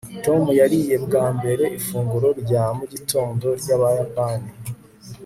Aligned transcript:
tom 0.25 0.43
yariye 0.59 0.95
bwa 1.05 1.25
mbere 1.37 1.65
ifunguro 1.79 2.29
rya 2.41 2.63
mugitondo 2.77 3.47
ryabayapani 3.61 4.49